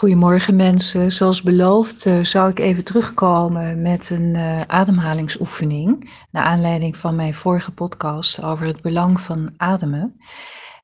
Goedemorgen 0.00 0.56
mensen. 0.56 1.12
Zoals 1.12 1.42
beloofd 1.42 2.06
uh, 2.06 2.24
zou 2.24 2.50
ik 2.50 2.58
even 2.58 2.84
terugkomen 2.84 3.82
met 3.82 4.10
een 4.10 4.34
uh, 4.34 4.60
ademhalingsoefening. 4.60 6.10
Naar 6.30 6.44
aanleiding 6.44 6.96
van 6.96 7.14
mijn 7.14 7.34
vorige 7.34 7.72
podcast 7.72 8.42
over 8.42 8.66
het 8.66 8.82
belang 8.82 9.20
van 9.20 9.54
ademen. 9.56 10.20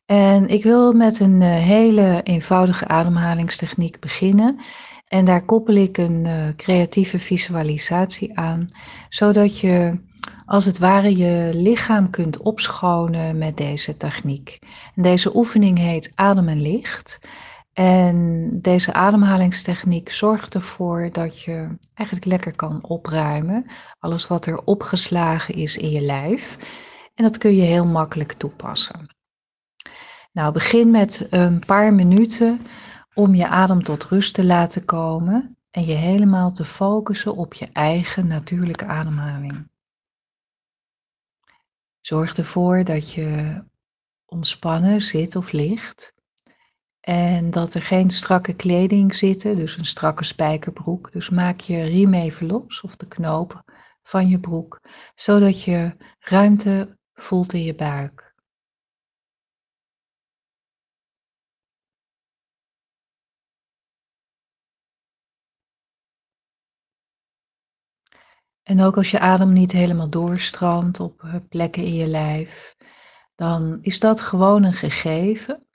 En 0.06 0.48
ik 0.48 0.62
wil 0.62 0.92
met 0.92 1.20
een 1.20 1.40
uh, 1.40 1.54
hele 1.54 2.20
eenvoudige 2.22 2.88
ademhalingstechniek 2.88 4.00
beginnen. 4.00 4.60
En 5.08 5.24
daar 5.24 5.44
koppel 5.44 5.74
ik 5.74 5.98
een 5.98 6.26
creatieve 6.56 7.18
visualisatie 7.18 8.38
aan, 8.38 8.66
zodat 9.08 9.58
je 9.58 9.98
als 10.46 10.64
het 10.64 10.78
ware 10.78 11.16
je 11.16 11.50
lichaam 11.54 12.10
kunt 12.10 12.38
opschonen 12.38 13.38
met 13.38 13.56
deze 13.56 13.96
techniek. 13.96 14.58
En 14.94 15.02
deze 15.02 15.36
oefening 15.36 15.78
heet 15.78 16.12
Adem 16.14 16.48
en 16.48 16.62
Licht. 16.62 17.18
En 17.78 18.48
deze 18.60 18.92
ademhalingstechniek 18.92 20.10
zorgt 20.10 20.54
ervoor 20.54 21.08
dat 21.12 21.40
je 21.40 21.76
eigenlijk 21.94 22.26
lekker 22.28 22.56
kan 22.56 22.84
opruimen. 22.84 23.66
Alles 23.98 24.26
wat 24.26 24.46
er 24.46 24.64
opgeslagen 24.64 25.54
is 25.54 25.76
in 25.76 25.90
je 25.90 26.00
lijf. 26.00 26.56
En 27.14 27.24
dat 27.24 27.38
kun 27.38 27.54
je 27.56 27.62
heel 27.62 27.86
makkelijk 27.86 28.32
toepassen. 28.32 29.16
Nou, 30.32 30.52
begin 30.52 30.90
met 30.90 31.26
een 31.30 31.58
paar 31.58 31.94
minuten 31.94 32.60
om 33.14 33.34
je 33.34 33.48
adem 33.48 33.82
tot 33.82 34.04
rust 34.04 34.34
te 34.34 34.44
laten 34.44 34.84
komen 34.84 35.56
en 35.70 35.84
je 35.84 35.94
helemaal 35.94 36.52
te 36.52 36.64
focussen 36.64 37.36
op 37.36 37.54
je 37.54 37.68
eigen 37.72 38.26
natuurlijke 38.26 38.86
ademhaling. 38.86 39.70
Zorg 42.00 42.36
ervoor 42.36 42.84
dat 42.84 43.12
je 43.12 43.62
ontspannen 44.26 45.02
zit 45.02 45.36
of 45.36 45.52
ligt. 45.52 46.14
En 47.08 47.50
dat 47.50 47.74
er 47.74 47.82
geen 47.82 48.10
strakke 48.10 48.54
kleding 48.54 49.14
zitten, 49.14 49.56
dus 49.56 49.76
een 49.76 49.84
strakke 49.84 50.24
spijkerbroek. 50.24 51.12
Dus 51.12 51.30
maak 51.30 51.60
je 51.60 51.82
riem 51.82 52.14
even 52.14 52.46
los 52.46 52.80
of 52.80 52.96
de 52.96 53.06
knoop 53.08 53.64
van 54.02 54.28
je 54.28 54.40
broek, 54.40 54.80
zodat 55.14 55.62
je 55.62 55.96
ruimte 56.18 56.98
voelt 57.14 57.52
in 57.52 57.62
je 57.62 57.74
buik. 57.74 58.34
En 68.62 68.80
ook 68.80 68.96
als 68.96 69.10
je 69.10 69.18
adem 69.18 69.52
niet 69.52 69.72
helemaal 69.72 70.10
doorstroomt 70.10 71.00
op 71.00 71.22
eh, 71.22 71.34
plekken 71.48 71.84
in 71.84 71.94
je 71.94 72.06
lijf, 72.06 72.76
dan 73.34 73.78
is 73.82 73.98
dat 74.00 74.20
gewoon 74.20 74.62
een 74.62 74.72
gegeven. 74.72 75.65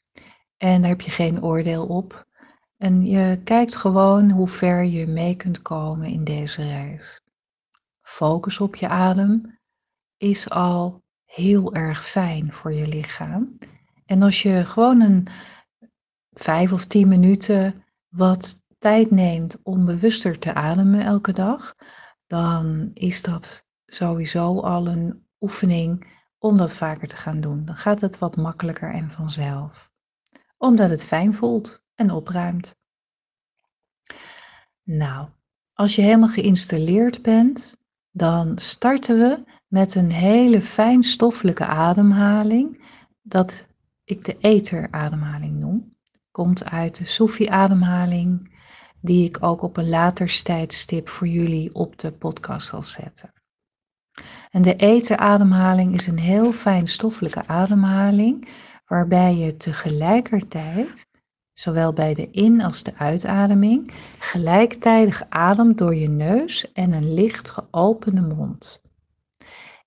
En 0.62 0.82
daar 0.82 0.90
heb 0.90 1.02
je 1.02 1.12
geen 1.12 1.44
oordeel 1.44 1.86
op. 1.86 2.28
En 2.78 3.06
je 3.06 3.42
kijkt 3.44 3.76
gewoon 3.76 4.30
hoe 4.30 4.48
ver 4.48 4.84
je 4.84 5.08
mee 5.08 5.36
kunt 5.36 5.62
komen 5.62 6.08
in 6.08 6.24
deze 6.24 6.64
reis. 6.64 7.22
Focus 8.02 8.60
op 8.60 8.76
je 8.76 8.88
adem 8.88 9.60
is 10.18 10.50
al 10.50 11.04
heel 11.26 11.74
erg 11.74 12.06
fijn 12.06 12.54
voor 12.54 12.74
je 12.74 12.88
lichaam. 12.88 13.58
En 14.06 14.22
als 14.22 14.42
je 14.42 14.66
gewoon 14.66 15.02
een 15.02 15.28
vijf 16.32 16.72
of 16.72 16.86
tien 16.86 17.08
minuten 17.08 17.84
wat 18.08 18.62
tijd 18.78 19.12
neemt 19.12 19.58
om 19.64 19.86
bewuster 19.86 20.40
te 20.40 20.54
ademen 20.54 21.02
elke 21.06 21.34
dag, 21.34 21.76
dan 22.28 22.92
is 22.94 23.22
dat 23.22 23.66
sowieso 23.86 24.60
al 24.60 24.88
een 24.88 25.28
oefening 25.40 26.08
om 26.38 26.58
dat 26.58 26.74
vaker 26.74 27.08
te 27.08 27.16
gaan 27.18 27.42
doen. 27.42 27.66
Dan 27.66 27.76
gaat 27.76 28.02
het 28.02 28.18
wat 28.18 28.38
makkelijker 28.38 28.94
en 28.94 29.12
vanzelf 29.12 29.91
omdat 30.62 30.90
het 30.90 31.06
fijn 31.06 31.34
voelt 31.34 31.84
en 31.96 32.12
opruimt. 32.12 32.76
Nou, 34.84 35.30
als 35.74 35.96
je 35.96 36.02
helemaal 36.02 36.28
geïnstalleerd 36.28 37.22
bent, 37.22 37.78
dan 38.12 38.58
starten 38.60 39.18
we 39.18 39.44
met 39.68 39.96
een 39.96 40.12
hele 40.12 40.62
fijnstoffelijke 40.62 41.66
ademhaling, 41.66 42.84
dat 43.22 43.66
ik 44.04 44.26
de 44.26 44.38
etherademhaling 44.40 45.60
noem. 45.60 45.96
Komt 46.32 46.66
uit 46.66 46.98
de 46.98 47.06
Sofi-ademhaling, 47.06 48.60
die 49.00 49.26
ik 49.26 49.38
ook 49.44 49.62
op 49.62 49.78
een 49.78 49.90
later 49.90 50.42
tijdstip 50.44 51.10
voor 51.10 51.28
jullie 51.28 51.74
op 51.74 51.98
de 51.98 52.12
podcast 52.12 52.68
zal 52.68 52.82
zetten. 52.82 53.34
En 54.50 54.62
de 54.62 54.76
etherademhaling 54.76 55.94
is 55.94 56.08
een 56.08 56.20
heel 56.20 56.52
fijnstoffelijke 56.52 57.48
ademhaling, 57.48 58.48
waarbij 58.92 59.36
je 59.36 59.58
tegelijkertijd, 59.58 61.08
zowel 61.54 61.94
bij 61.94 62.14
de 62.14 62.30
in- 62.32 62.62
als 62.62 62.84
de 62.84 62.96
uitademing, 62.98 63.92
gelijktijdig 64.20 65.24
ademt 65.30 65.78
door 65.78 65.96
je 65.96 66.10
neus 66.10 66.72
en 66.72 66.94
een 66.94 67.14
licht 67.14 67.50
geopende 67.50 68.22
mond. 68.22 68.82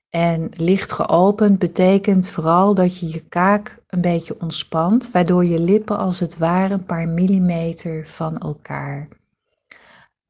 En 0.09 0.51
licht 0.57 0.93
geopend 0.93 1.59
betekent 1.59 2.31
vooral 2.31 2.75
dat 2.75 2.99
je 2.99 3.09
je 3.09 3.21
kaak 3.29 3.83
een 3.87 4.01
beetje 4.01 4.41
ontspant, 4.41 5.11
waardoor 5.11 5.45
je 5.45 5.59
lippen 5.59 5.99
als 5.99 6.21
het 6.21 6.39
ware 6.39 6.75
een 6.75 6.85
paar 6.85 7.09
millimeter 7.09 8.07
van 8.07 8.39
elkaar 8.39 9.09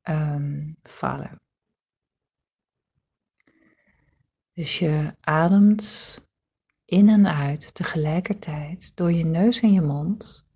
um, 0.08 0.76
vallen. 0.82 1.40
Dus 4.52 4.78
je 4.78 5.14
ademt 5.20 6.18
in 6.94 7.08
en 7.08 7.26
uit 7.26 7.74
tegelijkertijd 7.74 8.96
door 8.96 9.12
je 9.12 9.24
neus 9.24 9.60
en 9.60 9.72
je 9.72 9.80
mond, 9.80 10.46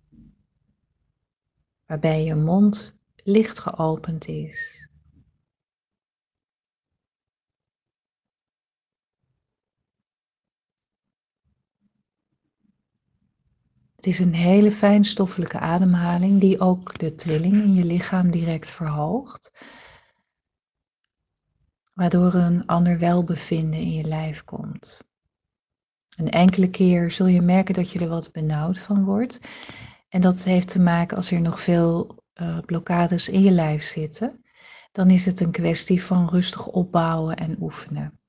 waarbij 1.85 2.23
je 2.23 2.35
mond 2.35 2.97
licht 3.15 3.59
geopend 3.59 4.25
is. 4.27 4.89
Het 13.95 14.05
is 14.05 14.19
een 14.19 14.33
hele 14.33 14.71
fijnstoffelijke 14.71 15.59
ademhaling 15.59 16.39
die 16.39 16.59
ook 16.59 16.97
de 16.97 17.15
trilling 17.15 17.55
in 17.55 17.73
je 17.73 17.85
lichaam 17.85 18.31
direct 18.31 18.69
verhoogt, 18.69 19.51
waardoor 21.93 22.33
een 22.33 22.65
ander 22.65 22.99
welbevinden 22.99 23.79
in 23.79 23.91
je 23.91 24.03
lijf 24.03 24.43
komt. 24.43 25.08
Een 26.19 26.29
enkele 26.29 26.69
keer 26.69 27.11
zul 27.11 27.27
je 27.27 27.41
merken 27.41 27.73
dat 27.73 27.91
je 27.91 27.99
er 27.99 28.07
wat 28.07 28.31
benauwd 28.31 28.79
van 28.79 29.03
wordt. 29.03 29.39
En 30.09 30.21
dat 30.21 30.43
heeft 30.43 30.67
te 30.67 30.79
maken 30.79 31.17
als 31.17 31.31
er 31.31 31.41
nog 31.41 31.61
veel 31.61 32.23
uh, 32.41 32.59
blokkades 32.65 33.29
in 33.29 33.43
je 33.43 33.51
lijf 33.51 33.83
zitten. 33.83 34.43
Dan 34.91 35.09
is 35.09 35.25
het 35.25 35.39
een 35.39 35.51
kwestie 35.51 36.03
van 36.03 36.29
rustig 36.29 36.67
opbouwen 36.67 37.37
en 37.37 37.55
oefenen. 37.61 38.19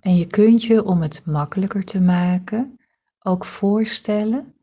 En 0.00 0.16
je 0.16 0.26
kunt 0.26 0.62
je, 0.62 0.84
om 0.84 1.02
het 1.02 1.24
makkelijker 1.24 1.84
te 1.84 2.00
maken, 2.00 2.80
ook 3.18 3.44
voorstellen 3.44 4.54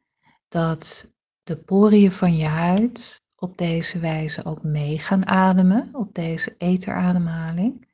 dat 0.48 1.14
de 1.44 1.58
poriën 1.58 2.12
van 2.12 2.36
je 2.36 2.48
huid 2.48 3.22
op 3.36 3.58
deze 3.58 4.00
wijze 4.00 4.46
ook 4.46 4.64
mee 4.64 5.00
gaan 5.00 5.28
ademen, 5.28 5.90
op 5.94 6.14
deze 6.14 6.56
eterademhaling. 6.58 7.92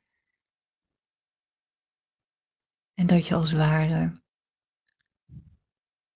En 3.00 3.06
dat 3.06 3.26
je 3.26 3.34
als 3.34 3.52
ware 3.52 4.12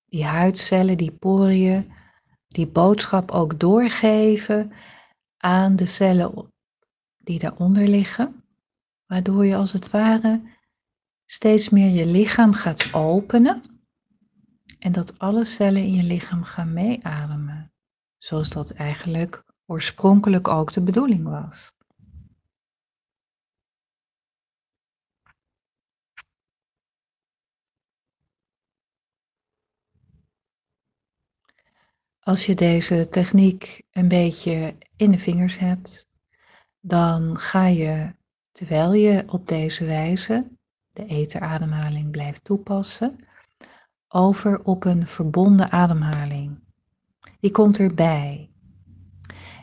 die 0.04 0.24
huidcellen, 0.24 0.96
die 0.96 1.12
poriën, 1.12 1.92
die 2.48 2.66
boodschap 2.66 3.30
ook 3.30 3.60
doorgeven 3.60 4.72
aan 5.36 5.76
de 5.76 5.86
cellen 5.86 6.52
die 7.18 7.38
daaronder 7.38 7.88
liggen. 7.88 8.44
Waardoor 9.06 9.46
je 9.46 9.56
als 9.56 9.72
het 9.72 9.90
ware 9.90 10.42
steeds 11.24 11.68
meer 11.68 11.90
je 11.90 12.06
lichaam 12.06 12.52
gaat 12.52 12.94
openen. 12.94 13.62
En 14.78 14.92
dat 14.92 15.18
alle 15.18 15.44
cellen 15.44 15.82
in 15.82 15.94
je 15.94 16.02
lichaam 16.02 16.42
gaan 16.42 16.72
meeademen. 16.72 17.72
Zoals 18.18 18.48
dat 18.48 18.70
eigenlijk 18.70 19.44
oorspronkelijk 19.66 20.48
ook 20.48 20.72
de 20.72 20.82
bedoeling 20.82 21.28
was. 21.28 21.72
Als 32.24 32.46
je 32.46 32.54
deze 32.54 33.08
techniek 33.08 33.82
een 33.90 34.08
beetje 34.08 34.76
in 34.96 35.10
de 35.10 35.18
vingers 35.18 35.58
hebt, 35.58 36.08
dan 36.80 37.38
ga 37.38 37.66
je, 37.66 38.14
terwijl 38.52 38.92
je 38.92 39.24
op 39.26 39.48
deze 39.48 39.84
wijze 39.84 40.46
de 40.92 41.06
eterademhaling 41.06 42.10
blijft 42.10 42.44
toepassen, 42.44 43.16
over 44.08 44.62
op 44.62 44.84
een 44.84 45.06
verbonden 45.06 45.70
ademhaling. 45.70 46.58
Die 47.40 47.50
komt 47.50 47.78
erbij. 47.78 48.50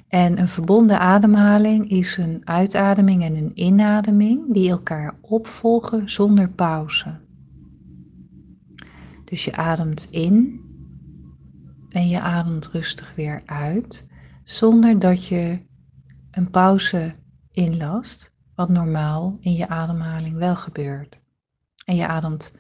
En 0.08 0.40
een 0.40 0.50
verbonden 0.50 1.00
ademhaling 1.00 1.90
is 1.90 2.18
een 2.18 2.42
uitademing 2.44 3.24
en 3.24 3.36
een 3.36 3.52
inademing 3.54 4.54
die 4.54 4.70
elkaar 4.70 5.18
opvolgen 5.22 6.10
zonder 6.10 6.50
pauze. 6.50 7.20
Dus 9.26 9.46
je 9.46 9.56
ademt 9.56 10.08
in 10.10 10.66
en 11.92 12.08
je 12.08 12.20
ademt 12.20 12.68
rustig 12.68 13.16
weer 13.16 13.42
uit, 13.46 14.08
zonder 14.44 15.00
dat 15.00 15.28
je 15.28 15.66
een 16.32 16.50
pauze 16.50 17.16
inlast, 17.52 18.32
wat 18.56 18.70
normaal 18.70 19.38
in 19.40 19.54
je 19.54 19.68
ademhaling 19.68 20.38
wel 20.38 20.56
gebeurt. 20.56 21.20
En 21.86 21.96
je 21.96 22.08
ademt 22.08 22.54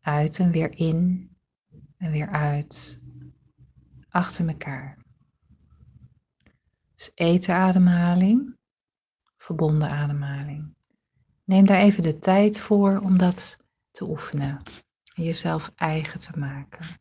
uit 0.00 0.38
en 0.38 0.50
weer 0.50 0.78
in 0.78 1.30
en 1.96 2.10
weer 2.10 2.28
uit, 2.28 3.00
achter 4.08 4.48
elkaar. 4.48 4.98
Dus 6.94 7.10
etenademhaling, 7.14 8.56
verbonden 9.36 9.90
ademhaling. 9.90 10.74
Neem 11.44 11.66
daar 11.66 11.80
even 11.80 12.02
de 12.02 12.18
tijd 12.18 12.58
voor 12.58 12.98
om 12.98 13.18
dat 13.18 13.58
te 13.90 14.08
oefenen 14.08 14.62
en 15.14 15.22
jezelf 15.22 15.72
eigen 15.76 16.20
te 16.20 16.38
maken. 16.38 16.99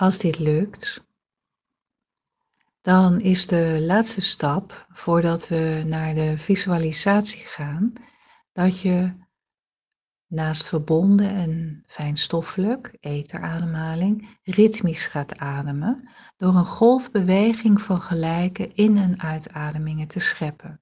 Als 0.00 0.18
dit 0.18 0.38
lukt, 0.38 1.04
dan 2.80 3.20
is 3.20 3.46
de 3.46 3.78
laatste 3.80 4.20
stap 4.20 4.86
voordat 4.88 5.48
we 5.48 5.82
naar 5.86 6.14
de 6.14 6.38
visualisatie 6.38 7.40
gaan, 7.40 7.92
dat 8.52 8.80
je 8.80 9.14
naast 10.26 10.68
verbonden 10.68 11.30
en 11.30 11.84
fijnstoffelijk, 11.86 12.96
eterademhaling, 13.00 14.38
ritmisch 14.42 15.06
gaat 15.06 15.38
ademen 15.38 16.08
door 16.36 16.54
een 16.54 16.64
golfbeweging 16.64 17.82
van 17.82 18.00
gelijke 18.00 18.68
in- 18.68 18.98
en 18.98 19.20
uitademingen 19.20 20.08
te 20.08 20.18
scheppen. 20.18 20.80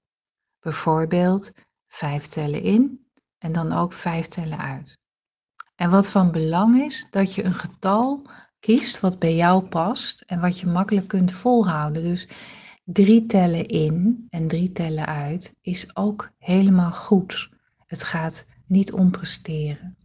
Bijvoorbeeld 0.60 1.52
vijf 1.86 2.26
tellen 2.26 2.62
in 2.62 3.10
en 3.38 3.52
dan 3.52 3.72
ook 3.72 3.92
vijf 3.92 4.26
tellen 4.26 4.58
uit. 4.58 4.98
En 5.74 5.90
wat 5.90 6.08
van 6.08 6.30
belang 6.30 6.74
is, 6.74 7.06
dat 7.10 7.34
je 7.34 7.44
een 7.44 7.54
getal 7.54 8.26
kiest 8.60 9.00
wat 9.00 9.18
bij 9.18 9.34
jou 9.34 9.62
past 9.62 10.20
en 10.20 10.40
wat 10.40 10.58
je 10.58 10.66
makkelijk 10.66 11.08
kunt 11.08 11.32
volhouden. 11.32 12.02
Dus 12.02 12.28
drie 12.84 13.26
tellen 13.26 13.66
in 13.66 14.26
en 14.30 14.48
drie 14.48 14.72
tellen 14.72 15.06
uit 15.06 15.54
is 15.60 15.96
ook 15.96 16.30
helemaal 16.38 16.90
goed. 16.90 17.50
Het 17.86 18.02
gaat 18.02 18.46
niet 18.66 18.92
om 18.92 19.10
presteren. 19.10 19.96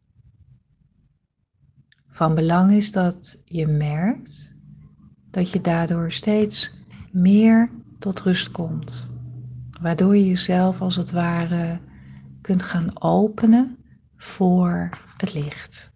Van 2.10 2.36
belang 2.36 2.72
is 2.72 2.92
dat 2.92 3.42
je 3.46 3.68
merkt 3.68 4.54
dat 5.32 5.52
je 5.52 5.62
daardoor 5.62 6.12
steeds 6.12 6.74
meer 7.12 7.70
tot 8.00 8.22
rust 8.22 8.52
komt. 8.52 9.10
Waardoor 9.82 10.16
je 10.16 10.28
jezelf 10.28 10.82
als 10.82 10.96
het 10.96 11.12
ware 11.12 11.80
kunt 12.42 12.64
gaan 12.64 13.02
openen 13.02 13.78
voor 14.16 14.90
het 15.18 15.34
licht. 15.34 15.93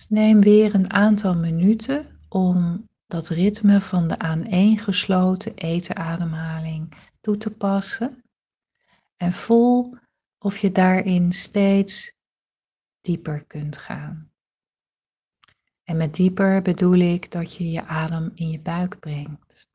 Dus 0.00 0.08
neem 0.08 0.40
weer 0.40 0.74
een 0.74 0.92
aantal 0.92 1.36
minuten 1.36 2.06
om 2.28 2.88
dat 3.06 3.28
ritme 3.28 3.80
van 3.80 4.08
de 4.08 4.18
aaneengesloten 4.18 5.54
etenademhaling 5.54 6.94
toe 7.20 7.36
te 7.36 7.50
passen. 7.50 8.24
En 9.16 9.32
voel 9.32 9.96
of 10.38 10.58
je 10.58 10.72
daarin 10.72 11.32
steeds 11.32 12.12
dieper 13.00 13.44
kunt 13.44 13.76
gaan. 13.76 14.30
En 15.84 15.96
met 15.96 16.14
dieper 16.14 16.62
bedoel 16.62 16.98
ik 16.98 17.30
dat 17.30 17.54
je 17.54 17.70
je 17.70 17.84
adem 17.84 18.30
in 18.34 18.50
je 18.50 18.60
buik 18.60 19.00
brengt. 19.00 19.68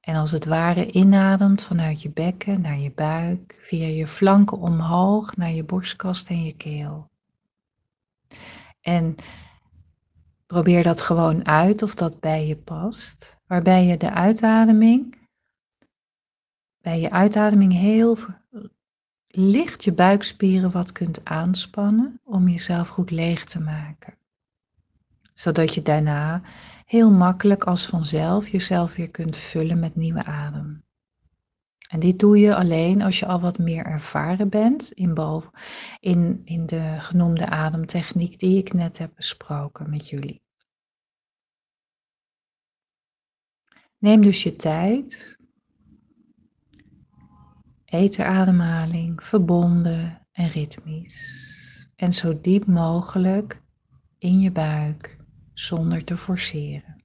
En 0.00 0.14
als 0.14 0.30
het 0.30 0.44
ware 0.44 0.92
inademt 0.92 1.62
vanuit 1.62 2.02
je 2.02 2.10
bekken 2.10 2.60
naar 2.60 2.78
je 2.78 2.92
buik, 2.92 3.58
via 3.60 3.86
je 3.86 4.06
flanken 4.06 4.58
omhoog 4.58 5.36
naar 5.36 5.52
je 5.52 5.64
borstkast 5.64 6.28
en 6.28 6.44
je 6.44 6.56
keel. 6.56 7.12
En 8.84 9.16
probeer 10.46 10.82
dat 10.82 11.00
gewoon 11.00 11.46
uit 11.46 11.82
of 11.82 11.94
dat 11.94 12.20
bij 12.20 12.46
je 12.46 12.56
past. 12.56 13.36
Waarbij 13.46 13.86
je 13.86 13.96
de 13.96 14.10
uitademing, 14.10 15.18
bij 16.80 17.00
je 17.00 17.10
uitademing 17.10 17.72
heel 17.72 18.18
licht 19.26 19.84
je 19.84 19.92
buikspieren 19.92 20.70
wat 20.70 20.92
kunt 20.92 21.24
aanspannen 21.24 22.20
om 22.24 22.48
jezelf 22.48 22.88
goed 22.88 23.10
leeg 23.10 23.44
te 23.44 23.60
maken. 23.60 24.14
Zodat 25.34 25.74
je 25.74 25.82
daarna 25.82 26.42
heel 26.86 27.10
makkelijk 27.10 27.64
als 27.64 27.86
vanzelf 27.86 28.48
jezelf 28.48 28.94
weer 28.94 29.10
kunt 29.10 29.36
vullen 29.36 29.78
met 29.78 29.96
nieuwe 29.96 30.24
adem. 30.24 30.83
En 31.94 32.00
dit 32.00 32.18
doe 32.18 32.38
je 32.38 32.54
alleen 32.54 33.02
als 33.02 33.18
je 33.18 33.26
al 33.26 33.40
wat 33.40 33.58
meer 33.58 33.84
ervaren 33.86 34.48
bent 34.48 34.92
in, 34.92 35.14
boven, 35.14 35.50
in, 36.00 36.40
in 36.44 36.66
de 36.66 36.96
genoemde 36.98 37.46
ademtechniek 37.46 38.38
die 38.38 38.58
ik 38.58 38.72
net 38.72 38.98
heb 38.98 39.14
besproken 39.14 39.90
met 39.90 40.08
jullie. 40.08 40.42
Neem 43.98 44.22
dus 44.22 44.42
je 44.42 44.56
tijd. 44.56 45.38
Eterademhaling, 47.84 49.24
verbonden 49.24 50.26
en 50.32 50.48
ritmisch. 50.48 51.88
En 51.96 52.12
zo 52.12 52.40
diep 52.40 52.66
mogelijk 52.66 53.62
in 54.18 54.40
je 54.40 54.50
buik 54.50 55.16
zonder 55.52 56.04
te 56.04 56.16
forceren. 56.16 57.03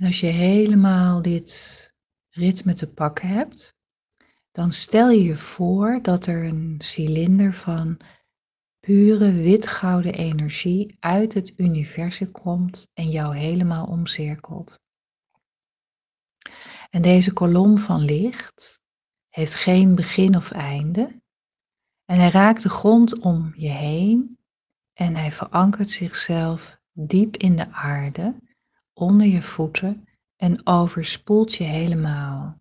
En 0.00 0.06
als 0.06 0.20
je 0.20 0.26
helemaal 0.26 1.22
dit 1.22 1.92
ritme 2.30 2.72
te 2.72 2.92
pakken 2.92 3.28
hebt, 3.28 3.74
dan 4.52 4.72
stel 4.72 5.10
je 5.10 5.22
je 5.22 5.36
voor 5.36 5.98
dat 6.02 6.26
er 6.26 6.44
een 6.44 6.76
cilinder 6.78 7.54
van 7.54 8.00
pure 8.80 9.32
witgouden 9.32 10.14
energie 10.14 10.96
uit 11.00 11.34
het 11.34 11.52
universum 11.56 12.30
komt 12.30 12.86
en 12.92 13.10
jou 13.10 13.36
helemaal 13.36 13.86
omcirkelt. 13.86 14.80
En 16.90 17.02
deze 17.02 17.32
kolom 17.32 17.78
van 17.78 18.00
licht 18.04 18.80
heeft 19.28 19.54
geen 19.54 19.94
begin 19.94 20.36
of 20.36 20.50
einde 20.50 21.22
en 22.04 22.16
hij 22.16 22.30
raakt 22.30 22.62
de 22.62 22.68
grond 22.68 23.18
om 23.18 23.52
je 23.56 23.68
heen 23.68 24.38
en 24.92 25.16
hij 25.16 25.32
verankert 25.32 25.90
zichzelf 25.90 26.80
diep 26.92 27.36
in 27.36 27.56
de 27.56 27.72
aarde 27.72 28.48
onder 29.00 29.26
je 29.26 29.42
voeten 29.42 30.08
en 30.36 30.66
overspoelt 30.66 31.54
je 31.54 31.64
helemaal. 31.64 32.60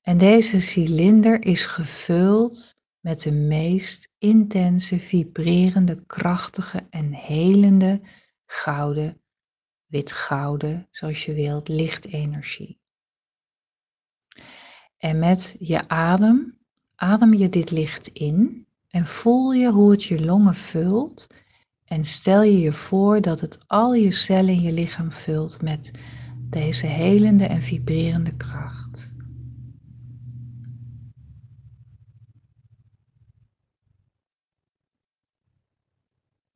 En 0.00 0.18
deze 0.18 0.60
cilinder 0.60 1.44
is 1.44 1.66
gevuld 1.66 2.74
met 3.00 3.22
de 3.22 3.32
meest 3.32 4.08
intense, 4.18 5.00
vibrerende, 5.00 6.04
krachtige 6.06 6.86
en 6.90 7.12
helende 7.12 8.00
gouden, 8.46 9.22
witgouden, 9.86 10.88
zoals 10.90 11.24
je 11.24 11.34
wilt, 11.34 11.68
lichtenergie. 11.68 12.80
En 14.96 15.18
met 15.18 15.56
je 15.58 15.88
adem 15.88 16.58
adem 16.94 17.34
je 17.34 17.48
dit 17.48 17.70
licht 17.70 18.06
in 18.08 18.66
en 18.88 19.06
voel 19.06 19.52
je 19.52 19.70
hoe 19.70 19.90
het 19.90 20.04
je 20.04 20.24
longen 20.24 20.54
vult 20.54 21.26
en 21.94 22.04
stel 22.04 22.42
je 22.42 22.58
je 22.58 22.72
voor 22.72 23.20
dat 23.20 23.40
het 23.40 23.64
al 23.66 23.94
je 23.94 24.10
cellen 24.10 24.54
in 24.54 24.60
je 24.60 24.72
lichaam 24.72 25.12
vult 25.12 25.62
met 25.62 25.90
deze 26.40 26.86
helende 26.86 27.44
en 27.44 27.62
vibrerende 27.62 28.36
kracht. 28.36 29.12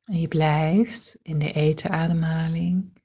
En 0.03 0.19
je 0.19 0.27
blijft 0.27 1.17
in 1.21 1.39
de 1.39 1.51
etenademhaling 1.51 3.01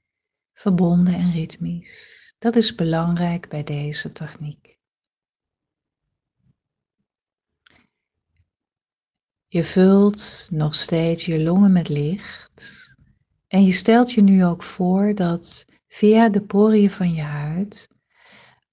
verbonden 0.53 1.13
en 1.13 1.31
ritmisch. 1.31 2.33
Dat 2.39 2.55
is 2.55 2.75
belangrijk 2.75 3.49
bij 3.49 3.63
deze 3.63 4.11
techniek. 4.11 4.74
Je 9.55 9.63
vult 9.63 10.47
nog 10.51 10.75
steeds 10.75 11.25
je 11.25 11.43
longen 11.43 11.71
met 11.71 11.89
licht. 11.89 12.93
En 13.47 13.65
je 13.65 13.71
stelt 13.71 14.11
je 14.11 14.21
nu 14.21 14.45
ook 14.45 14.63
voor 14.63 15.15
dat 15.15 15.65
via 15.87 16.29
de 16.29 16.41
poriën 16.41 16.91
van 16.91 17.13
je 17.13 17.21
huid 17.21 17.87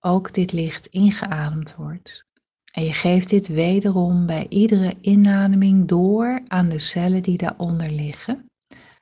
ook 0.01 0.35
dit 0.35 0.53
licht 0.53 0.87
ingeademd 0.87 1.75
wordt. 1.75 2.25
En 2.73 2.85
je 2.85 2.93
geeft 2.93 3.29
dit 3.29 3.47
wederom 3.49 4.27
bij 4.27 4.47
iedere 4.49 4.95
inademing 5.01 5.89
door 5.89 6.43
aan 6.49 6.69
de 6.69 6.79
cellen 6.79 7.23
die 7.23 7.37
daaronder 7.37 7.91
liggen. 7.91 8.47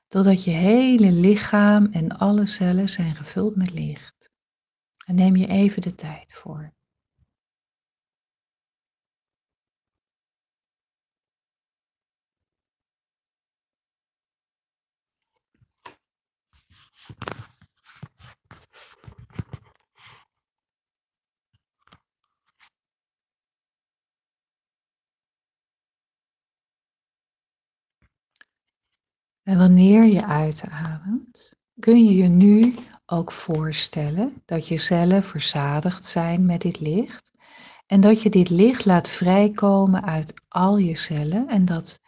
Totdat 0.08 0.44
je 0.44 0.50
hele 0.50 1.12
lichaam 1.12 1.88
en 1.92 2.18
alle 2.18 2.46
cellen 2.46 2.88
zijn 2.88 3.14
gevuld 3.14 3.56
met 3.56 3.72
licht. 3.72 4.30
En 5.06 5.14
neem 5.14 5.36
je 5.36 5.46
even 5.46 5.82
de 5.82 5.94
tijd 5.94 6.32
voor. 6.32 6.72
En 29.42 29.58
wanneer 29.58 30.04
je 30.04 30.24
uitademt, 30.26 31.54
kun 31.78 32.04
je 32.04 32.14
je 32.16 32.28
nu 32.28 32.74
ook 33.06 33.32
voorstellen 33.32 34.42
dat 34.44 34.68
je 34.68 34.78
cellen 34.78 35.22
verzadigd 35.22 36.04
zijn 36.04 36.46
met 36.46 36.60
dit 36.60 36.80
licht 36.80 37.30
en 37.86 38.00
dat 38.00 38.22
je 38.22 38.30
dit 38.30 38.50
licht 38.50 38.84
laat 38.84 39.08
vrijkomen 39.08 40.04
uit 40.04 40.34
al 40.48 40.76
je 40.76 40.96
cellen 40.96 41.48
en 41.48 41.64
dat 41.64 42.00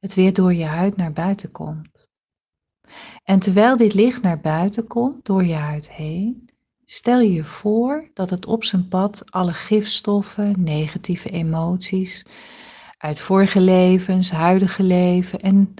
het 0.00 0.14
weer 0.14 0.32
door 0.32 0.54
je 0.54 0.64
huid 0.64 0.96
naar 0.96 1.12
buiten 1.12 1.50
komt. 1.50 2.08
En 3.24 3.38
terwijl 3.38 3.76
dit 3.76 3.94
licht 3.94 4.22
naar 4.22 4.40
buiten 4.40 4.86
komt 4.86 5.26
door 5.26 5.44
je 5.44 5.54
huid 5.54 5.90
heen, 5.90 6.50
stel 6.84 7.20
je 7.20 7.44
voor 7.44 8.10
dat 8.14 8.30
het 8.30 8.46
op 8.46 8.64
zijn 8.64 8.88
pad 8.88 9.30
alle 9.30 9.52
gifstoffen, 9.52 10.62
negatieve 10.62 11.30
emoties 11.30 12.24
uit 12.98 13.20
vorige 13.20 13.60
levens, 13.60 14.30
huidige 14.30 14.82
leven 14.82 15.40
en 15.40 15.74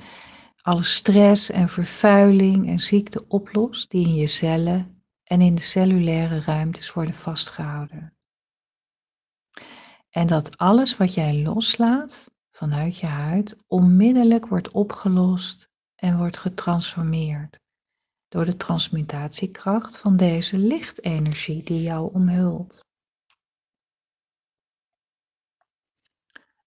alle 0.62 0.84
stress 0.84 1.50
en 1.50 1.68
vervuiling 1.68 2.68
en 2.68 2.78
ziekte 2.78 3.24
oplost 3.28 3.90
die 3.90 4.06
in 4.06 4.14
je 4.14 4.26
cellen 4.26 5.02
en 5.24 5.40
in 5.40 5.54
de 5.54 5.62
cellulaire 5.62 6.40
ruimtes 6.40 6.92
worden 6.92 7.14
vastgehouden. 7.14 8.14
En 10.10 10.26
dat 10.26 10.58
alles 10.58 10.96
wat 10.96 11.14
jij 11.14 11.42
loslaat 11.42 12.30
vanuit 12.50 12.98
je 12.98 13.06
huid 13.06 13.56
onmiddellijk 13.66 14.46
wordt 14.46 14.72
opgelost 14.72 15.70
en 15.96 16.18
wordt 16.18 16.36
getransformeerd 16.36 17.58
door 18.28 18.44
de 18.44 18.56
transmutatiekracht 18.56 19.98
van 19.98 20.16
deze 20.16 20.58
lichtenergie 20.58 21.62
die 21.62 21.82
jou 21.82 22.12
omhult. 22.12 22.84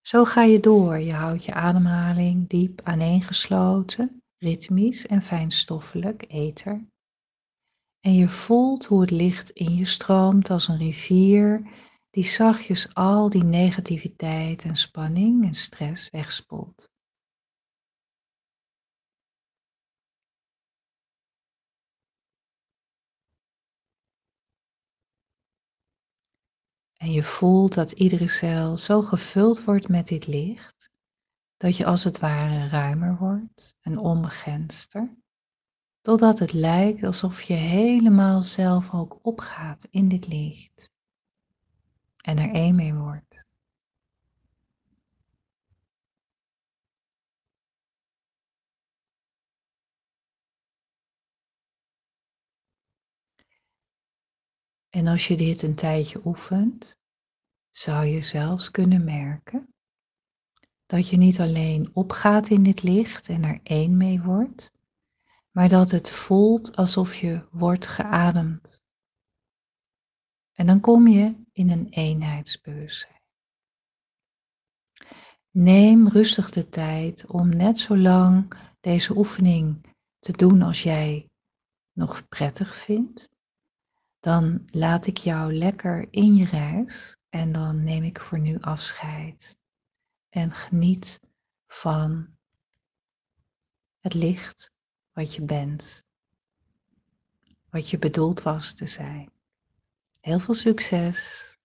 Zo 0.01 0.25
ga 0.25 0.43
je 0.43 0.59
door. 0.59 0.97
Je 0.97 1.13
houdt 1.13 1.45
je 1.45 1.53
ademhaling 1.53 2.47
diep 2.47 2.81
aaneengesloten, 2.83 4.23
ritmisch 4.37 5.05
en 5.05 5.21
fijnstoffelijk, 5.21 6.25
ether. 6.27 6.87
En 7.99 8.13
je 8.13 8.29
voelt 8.29 8.85
hoe 8.85 9.01
het 9.01 9.11
licht 9.11 9.49
in 9.49 9.75
je 9.75 9.85
stroomt 9.85 10.49
als 10.49 10.67
een 10.67 10.77
rivier 10.77 11.71
die 12.09 12.25
zachtjes 12.25 12.93
al 12.93 13.29
die 13.29 13.43
negativiteit 13.43 14.63
en 14.63 14.75
spanning 14.75 15.43
en 15.45 15.53
stress 15.53 16.09
wegspoelt. 16.09 16.91
En 27.01 27.11
je 27.11 27.23
voelt 27.23 27.73
dat 27.73 27.91
iedere 27.91 28.27
cel 28.27 28.77
zo 28.77 29.01
gevuld 29.01 29.63
wordt 29.63 29.87
met 29.87 30.07
dit 30.07 30.27
licht, 30.27 30.91
dat 31.57 31.77
je 31.77 31.85
als 31.85 32.03
het 32.03 32.19
ware 32.19 32.67
ruimer 32.67 33.17
wordt 33.17 33.77
en 33.81 33.97
onbegrensder, 33.97 35.17
totdat 36.01 36.39
het 36.39 36.53
lijkt 36.53 37.03
alsof 37.03 37.41
je 37.41 37.53
helemaal 37.53 38.41
zelf 38.41 38.93
ook 38.93 39.19
opgaat 39.21 39.87
in 39.89 40.07
dit 40.07 40.27
licht 40.27 40.91
en 42.17 42.37
er 42.37 42.53
één 42.53 42.75
mee 42.75 42.93
wordt. 42.93 43.28
En 54.89 55.07
als 55.07 55.27
je 55.27 55.37
dit 55.37 55.61
een 55.61 55.75
tijdje 55.75 56.21
oefent, 56.25 56.97
zou 57.69 58.05
je 58.05 58.21
zelfs 58.21 58.71
kunnen 58.71 59.03
merken 59.03 59.73
dat 60.85 61.09
je 61.09 61.17
niet 61.17 61.39
alleen 61.39 61.89
opgaat 61.95 62.49
in 62.49 62.63
dit 62.63 62.83
licht 62.83 63.27
en 63.29 63.43
er 63.43 63.59
één 63.63 63.97
mee 63.97 64.21
wordt, 64.21 64.71
maar 65.51 65.69
dat 65.69 65.91
het 65.91 66.09
voelt 66.09 66.75
alsof 66.75 67.15
je 67.15 67.47
wordt 67.51 67.85
geademd. 67.85 68.81
En 70.51 70.67
dan 70.67 70.79
kom 70.79 71.07
je 71.07 71.43
in 71.51 71.69
een 71.69 71.89
eenheidsbewustzijn. 71.89 73.21
Neem 75.51 76.07
rustig 76.07 76.51
de 76.51 76.69
tijd 76.69 77.27
om 77.27 77.49
net 77.49 77.79
zo 77.79 77.97
lang 77.97 78.53
deze 78.79 79.17
oefening 79.17 79.95
te 80.19 80.31
doen 80.31 80.61
als 80.61 80.83
jij 80.83 81.29
nog 81.93 82.27
prettig 82.27 82.75
vindt 82.75 83.29
dan 84.19 84.67
laat 84.71 85.07
ik 85.07 85.17
jou 85.17 85.53
lekker 85.53 86.07
in 86.11 86.35
je 86.35 86.45
reis 86.45 87.17
en 87.29 87.51
dan 87.51 87.83
neem 87.83 88.03
ik 88.03 88.21
voor 88.21 88.39
nu 88.39 88.59
afscheid. 88.59 89.57
En 90.29 90.51
geniet 90.51 91.19
van 91.67 92.37
het 93.99 94.13
licht 94.13 94.71
wat 95.11 95.35
je 95.35 95.41
bent, 95.41 96.03
wat 97.69 97.89
je 97.89 97.99
bedoeld 97.99 98.41
was 98.41 98.73
te 98.73 98.87
zijn. 98.87 99.31
Heel 100.19 100.39
veel 100.39 100.53
succes! 100.53 101.57